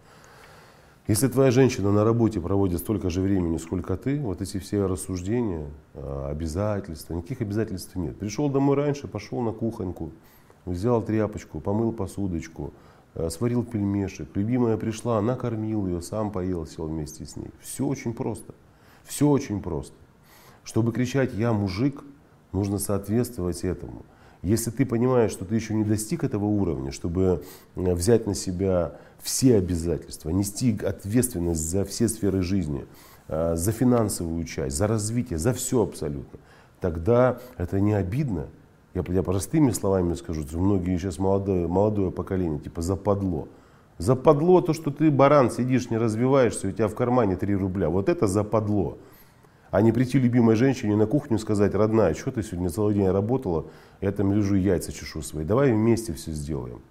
Если 1.09 1.27
твоя 1.27 1.49
женщина 1.49 1.91
на 1.91 2.03
работе 2.03 2.39
проводит 2.39 2.81
столько 2.81 3.09
же 3.09 3.21
времени, 3.21 3.57
сколько 3.57 3.97
ты, 3.97 4.19
вот 4.19 4.43
эти 4.43 4.59
все 4.59 4.85
рассуждения, 4.85 5.65
а, 5.95 6.29
обязательства, 6.29 7.15
никаких 7.15 7.41
обязательств 7.41 7.95
нет. 7.95 8.15
Пришел 8.19 8.47
домой 8.47 8.75
раньше, 8.75 9.07
пошел 9.07 9.41
на 9.41 9.51
кухоньку, 9.51 10.11
взял 10.65 11.01
тряпочку, 11.01 11.61
помыл 11.61 11.93
посудочку, 11.93 12.73
сварил 13.29 13.63
пельмешек. 13.63 14.29
Любимая 14.35 14.77
пришла, 14.77 15.21
накормил 15.21 15.87
ее, 15.87 16.01
сам 16.01 16.31
поел, 16.31 16.65
сел 16.65 16.87
вместе 16.87 17.25
с 17.25 17.35
ней. 17.35 17.49
Все 17.59 17.85
очень 17.85 18.13
просто. 18.13 18.53
Все 19.03 19.27
очень 19.27 19.61
просто. 19.61 19.95
Чтобы 20.63 20.91
кричать 20.91 21.33
«я 21.33 21.51
мужик», 21.51 22.03
нужно 22.51 22.79
соответствовать 22.79 23.63
этому. 23.63 24.05
Если 24.41 24.71
ты 24.71 24.85
понимаешь, 24.85 25.31
что 25.31 25.43
ты 25.43 25.55
еще 25.55 25.73
не 25.73 25.83
достиг 25.83 26.23
этого 26.23 26.45
уровня, 26.45 26.91
чтобы 26.91 27.43
э, 27.75 27.93
взять 27.93 28.25
на 28.25 28.33
себя 28.33 28.93
все 29.21 29.57
обязательства, 29.57 30.29
нести 30.29 30.77
ответственность 30.81 31.61
за 31.61 31.83
все 31.83 32.07
сферы 32.07 32.41
жизни, 32.41 32.85
э, 33.27 33.55
за 33.55 33.71
финансовую 33.73 34.45
часть, 34.45 34.77
за 34.77 34.87
развитие, 34.87 35.37
за 35.37 35.53
все 35.53 35.83
абсолютно, 35.83 36.39
тогда 36.79 37.39
это 37.57 37.81
не 37.81 37.93
обидно. 37.93 38.47
Я, 38.93 39.03
я 39.07 39.23
простыми 39.23 39.71
словами 39.71 40.13
скажу, 40.15 40.43
многие 40.53 40.97
сейчас 40.97 41.19
молодое, 41.19 41.67
молодое 41.67 42.11
поколение, 42.11 42.59
типа 42.59 42.81
западло. 42.81 43.47
Западло 43.97 44.61
то, 44.61 44.73
что 44.73 44.91
ты 44.91 45.11
баран, 45.11 45.51
сидишь, 45.51 45.89
не 45.89 45.97
развиваешься, 45.97 46.67
у 46.67 46.71
тебя 46.71 46.87
в 46.87 46.95
кармане 46.95 47.35
3 47.35 47.55
рубля. 47.55 47.89
Вот 47.89 48.09
это 48.09 48.27
западло. 48.27 48.97
А 49.71 49.81
не 49.81 49.91
прийти 49.91 50.17
любимой 50.17 50.55
женщине 50.55 50.95
на 50.95 51.05
кухню 51.05 51.37
и 51.37 51.39
сказать, 51.39 51.75
родная, 51.75 52.13
что 52.15 52.31
ты 52.31 52.41
сегодня 52.41 52.69
целый 52.69 52.95
день 52.95 53.09
работала, 53.09 53.65
я 54.01 54.11
там 54.11 54.33
лежу 54.33 54.55
яйца 54.55 54.91
чешу 54.91 55.21
свои, 55.21 55.45
давай 55.45 55.71
вместе 55.71 56.13
все 56.13 56.31
сделаем. 56.31 56.81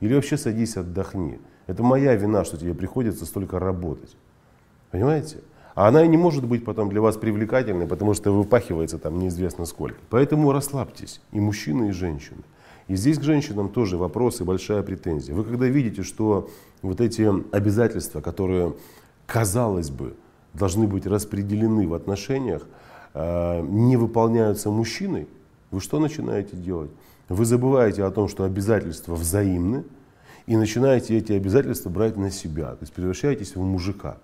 Или 0.00 0.14
вообще 0.14 0.36
садись, 0.36 0.76
отдохни. 0.76 1.40
Это 1.66 1.82
моя 1.82 2.14
вина, 2.14 2.44
что 2.44 2.58
тебе 2.58 2.74
приходится 2.74 3.24
столько 3.24 3.58
работать. 3.58 4.14
Понимаете? 4.90 5.38
А 5.76 5.88
она 5.88 6.02
и 6.02 6.08
не 6.08 6.16
может 6.16 6.46
быть 6.46 6.64
потом 6.64 6.88
для 6.88 7.02
вас 7.02 7.18
привлекательной, 7.18 7.86
потому 7.86 8.14
что 8.14 8.32
выпахивается 8.32 8.98
там 8.98 9.18
неизвестно 9.18 9.66
сколько. 9.66 9.98
Поэтому 10.08 10.50
расслабьтесь, 10.50 11.20
и 11.32 11.38
мужчины, 11.38 11.90
и 11.90 11.92
женщины. 11.92 12.40
И 12.88 12.96
здесь 12.96 13.18
к 13.18 13.22
женщинам 13.22 13.68
тоже 13.68 13.98
вопрос 13.98 14.40
и 14.40 14.44
большая 14.44 14.82
претензия. 14.82 15.34
Вы 15.34 15.44
когда 15.44 15.66
видите, 15.66 16.02
что 16.02 16.48
вот 16.80 17.02
эти 17.02 17.30
обязательства, 17.54 18.22
которые, 18.22 18.72
казалось 19.26 19.90
бы, 19.90 20.14
должны 20.54 20.86
быть 20.86 21.06
распределены 21.06 21.86
в 21.86 21.92
отношениях, 21.92 22.66
э, 23.12 23.60
не 23.60 23.98
выполняются 23.98 24.70
мужчиной, 24.70 25.28
вы 25.70 25.82
что 25.82 26.00
начинаете 26.00 26.56
делать? 26.56 26.90
Вы 27.28 27.44
забываете 27.44 28.02
о 28.04 28.10
том, 28.10 28.28
что 28.28 28.44
обязательства 28.44 29.14
взаимны, 29.14 29.84
и 30.46 30.56
начинаете 30.56 31.18
эти 31.18 31.32
обязательства 31.32 31.90
брать 31.90 32.16
на 32.16 32.30
себя. 32.30 32.70
То 32.70 32.78
есть 32.80 32.94
превращаетесь 32.94 33.56
в 33.56 33.60
мужика. 33.60 34.16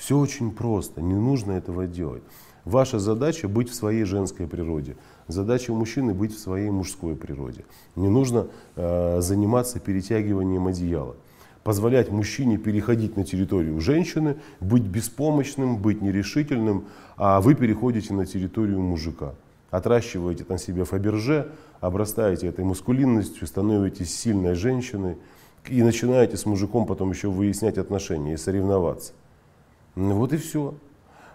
Все 0.00 0.16
очень 0.16 0.50
просто, 0.50 1.02
не 1.02 1.14
нужно 1.14 1.52
этого 1.52 1.86
делать. 1.86 2.22
Ваша 2.64 2.98
задача 2.98 3.48
быть 3.48 3.68
в 3.68 3.74
своей 3.74 4.04
женской 4.04 4.46
природе. 4.46 4.96
Задача 5.28 5.74
мужчины 5.74 6.14
быть 6.14 6.34
в 6.34 6.38
своей 6.38 6.70
мужской 6.70 7.14
природе. 7.14 7.66
Не 7.96 8.08
нужно 8.08 8.46
э, 8.76 9.20
заниматься 9.20 9.78
перетягиванием 9.78 10.66
одеяла 10.66 11.16
позволять 11.62 12.10
мужчине 12.10 12.56
переходить 12.56 13.18
на 13.18 13.24
территорию 13.24 13.78
женщины, 13.80 14.38
быть 14.60 14.84
беспомощным, 14.84 15.76
быть 15.76 16.00
нерешительным, 16.00 16.86
а 17.18 17.42
вы 17.42 17.54
переходите 17.54 18.14
на 18.14 18.24
территорию 18.24 18.80
мужика. 18.80 19.34
Отращиваете 19.70 20.46
на 20.48 20.56
себе 20.56 20.84
фаберже, 20.84 21.52
обрастаете 21.80 22.46
этой 22.46 22.64
мускулинностью, 22.64 23.46
становитесь 23.46 24.18
сильной 24.18 24.54
женщиной 24.54 25.18
и 25.68 25.82
начинаете 25.82 26.38
с 26.38 26.46
мужиком 26.46 26.86
потом 26.86 27.10
еще 27.10 27.28
выяснять 27.28 27.76
отношения 27.76 28.32
и 28.32 28.38
соревноваться. 28.38 29.12
Вот 30.00 30.32
и 30.32 30.36
все. 30.36 30.74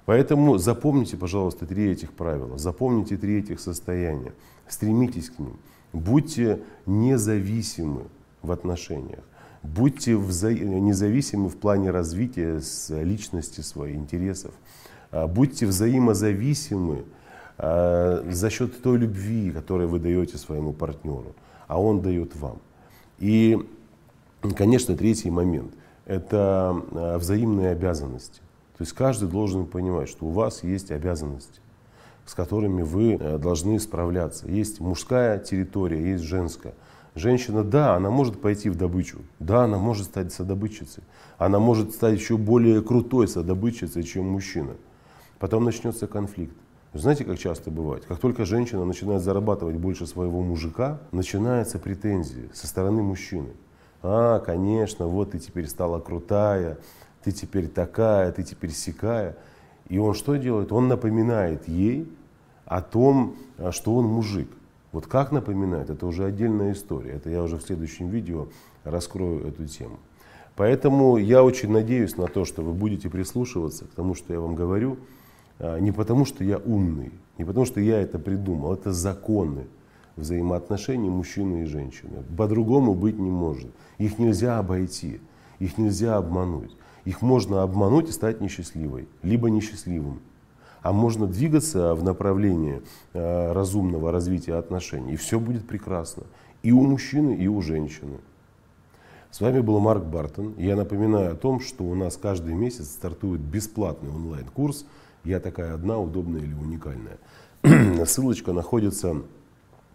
Поэтому 0.06 0.58
запомните, 0.58 1.18
пожалуйста, 1.18 1.66
три 1.66 1.92
этих 1.92 2.12
правила, 2.14 2.58
запомните 2.58 3.18
три 3.18 3.40
этих 3.40 3.60
состояния, 3.60 4.34
стремитесь 4.68 5.30
к 5.30 5.40
ним, 5.40 5.58
будьте 5.94 6.62
независимы 6.86 8.04
в 8.42 8.52
отношениях. 8.52 9.24
Будьте 9.64 10.16
вза... 10.16 10.54
независимы 10.54 11.50
в 11.50 11.58
плане 11.58 11.90
развития 11.90 12.60
с 12.60 12.90
личности 13.02 13.62
своих 13.62 13.96
интересов. 13.96 14.54
А, 15.10 15.28
будьте 15.28 15.66
взаимозависимы 15.66 17.06
а, 17.58 18.24
за 18.30 18.50
счет 18.52 18.80
той 18.84 19.00
любви, 19.00 19.50
которую 19.50 19.90
вы 19.90 20.00
даете 20.00 20.38
своему 20.38 20.72
партнеру, 20.72 21.34
а 21.68 21.82
он 21.82 22.02
дает 22.02 22.36
вам. 22.36 22.60
И, 23.18 23.60
конечно, 24.56 24.96
третий 24.96 25.32
момент– 25.32 25.74
это 26.06 26.80
а, 26.92 27.18
взаимные 27.18 27.72
обязанности. 27.72 28.42
То 28.78 28.84
есть 28.84 28.94
каждый 28.94 29.30
должен 29.30 29.66
понимать, 29.66 30.10
что 30.10 30.26
у 30.26 30.30
вас 30.30 30.64
есть 30.64 30.92
обязанности, 30.92 31.62
с 32.26 32.34
которыми 32.34 32.82
вы 32.82 33.18
должны 33.40 33.80
справляться. 33.80 34.48
Есть 34.48 34.80
мужская 34.80 35.40
территория, 35.40 36.12
есть 36.12 36.24
женская. 36.24 36.74
Женщина, 37.16 37.64
да, 37.64 37.96
она 37.96 38.10
может 38.10 38.42
пойти 38.42 38.70
в 38.70 38.76
добычу, 38.76 39.20
да, 39.40 39.64
она 39.64 39.78
может 39.78 40.08
стать 40.08 40.34
содобытчицей, 40.34 41.04
она 41.38 41.60
может 41.60 41.94
стать 41.94 42.20
еще 42.20 42.36
более 42.36 42.82
крутой 42.82 43.30
содобытчицей, 43.30 44.04
чем 44.04 44.26
мужчина. 44.26 44.74
Потом 45.40 45.64
начнется 45.64 46.08
конфликт. 46.08 46.56
Знаете, 46.94 47.24
как 47.24 47.38
часто 47.38 47.72
бывает? 47.72 48.04
Как 48.06 48.20
только 48.20 48.44
женщина 48.44 48.84
начинает 48.84 49.22
зарабатывать 49.22 49.78
больше 49.78 50.08
своего 50.08 50.42
мужика, 50.42 51.00
начинаются 51.12 51.80
претензии 51.80 52.50
со 52.54 52.68
стороны 52.68 53.02
мужчины. 53.02 53.52
А, 54.02 54.40
конечно, 54.40 55.08
вот 55.08 55.32
ты 55.32 55.40
теперь 55.40 55.68
стала 55.68 56.00
крутая, 56.00 56.78
ты 57.26 57.32
теперь 57.32 57.68
такая, 57.68 58.32
ты 58.32 58.44
теперь 58.44 58.70
сякая. 58.70 59.36
И 59.90 59.98
он 59.98 60.14
что 60.14 60.36
делает? 60.36 60.72
Он 60.72 60.88
напоминает 60.88 61.68
ей 61.68 62.08
о 62.66 62.82
том, 62.82 63.36
что 63.72 63.96
он 63.96 64.06
мужик. 64.06 64.48
Вот 64.92 65.08
как 65.08 65.32
напоминает, 65.32 65.90
это 65.90 66.06
уже 66.06 66.24
отдельная 66.24 66.74
история. 66.74 67.14
Это 67.14 67.32
я 67.32 67.42
уже 67.42 67.58
в 67.58 67.64
следующем 67.64 68.10
видео 68.10 68.48
раскрою 68.84 69.48
эту 69.48 69.66
тему. 69.66 69.98
Поэтому 70.56 71.18
я 71.18 71.44
очень 71.44 71.72
надеюсь 71.72 72.16
на 72.16 72.28
то, 72.28 72.46
что 72.46 72.62
вы 72.62 72.74
будете 72.74 73.10
прислушиваться 73.10 73.86
к 73.86 73.90
тому, 73.90 74.14
что 74.14 74.32
я 74.32 74.40
вам 74.40 74.54
говорю, 74.54 74.98
а, 75.58 75.80
не 75.80 75.92
потому 75.92 76.26
что 76.26 76.44
я 76.44 76.60
умный, 76.60 77.12
не 77.40 77.44
потому 77.44 77.66
что 77.66 77.82
я 77.82 78.00
это 78.00 78.20
придумал, 78.20 78.74
это 78.74 78.94
законы 78.94 79.66
взаимоотношений 80.16 81.10
мужчины 81.10 81.64
и 81.64 81.66
женщины. 81.66 82.24
По-другому 82.38 82.94
быть 82.94 83.18
не 83.18 83.32
может. 83.32 83.72
Их 83.98 84.20
нельзя 84.20 84.60
обойти, 84.60 85.20
их 85.58 85.80
нельзя 85.80 86.18
обмануть. 86.18 86.72
Их 87.06 87.22
можно 87.22 87.64
обмануть 87.64 88.10
и 88.10 88.12
стать 88.12 88.42
несчастливой, 88.42 89.08
либо 89.22 89.50
несчастливым 89.50 90.20
а 90.86 90.94
можно 90.94 91.26
двигаться 91.26 91.96
в 91.96 92.04
направлении 92.04 92.84
э, 93.14 93.52
разумного 93.54 94.12
развития 94.12 94.54
отношений, 94.54 95.14
и 95.14 95.16
все 95.16 95.40
будет 95.40 95.68
прекрасно. 95.68 96.26
И 96.62 96.72
у 96.72 96.84
мужчины, 96.84 97.36
и 97.36 97.48
у 97.48 97.60
женщины. 97.64 98.20
С 99.32 99.42
вами 99.42 99.62
был 99.62 99.80
Марк 99.80 100.04
Бартон. 100.04 100.54
Я 100.60 100.76
напоминаю 100.76 101.32
о 101.32 101.36
том, 101.36 101.60
что 101.60 101.86
у 101.86 101.96
нас 101.96 102.18
каждый 102.18 102.54
месяц 102.54 102.90
стартует 102.90 103.42
бесплатный 103.42 104.12
онлайн-курс 104.12 104.86
«Я 105.24 105.40
такая 105.40 105.74
одна, 105.74 105.98
удобная 105.98 106.42
или 106.42 106.54
уникальная». 106.54 107.18
Ссылочка 108.06 108.54
находится 108.54 109.24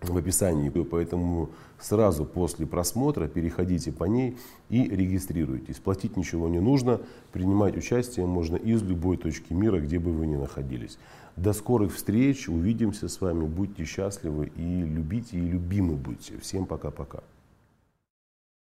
в 0.03 0.17
описании, 0.17 0.69
поэтому 0.71 1.51
сразу 1.79 2.25
после 2.25 2.67
просмотра 2.67 3.29
переходите 3.29 3.93
по 3.93 4.05
ней 4.05 4.37
и 4.69 4.85
регистрируйтесь. 4.85 5.77
Платить 5.77 6.17
ничего 6.17 6.49
не 6.49 6.61
нужно, 6.61 7.01
принимать 7.33 7.77
участие 7.77 8.27
можно 8.27 8.57
из 8.57 8.83
любой 8.83 9.17
точки 9.17 9.53
мира, 9.53 9.81
где 9.81 9.99
бы 9.99 10.13
вы 10.13 10.27
ни 10.27 10.37
находились. 10.37 10.99
До 11.37 11.53
скорых 11.53 11.95
встреч, 11.95 12.49
увидимся 12.49 13.09
с 13.09 13.21
вами, 13.21 13.47
будьте 13.47 13.85
счастливы 13.85 14.51
и 14.57 14.83
любите, 14.83 15.39
и 15.39 15.41
любимы 15.41 15.97
будьте. 15.97 16.39
Всем 16.39 16.67
пока-пока. 16.67 17.21